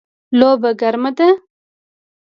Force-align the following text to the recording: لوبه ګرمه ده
لوبه 0.39 0.69
ګرمه 0.79 1.11
ده 1.17 1.29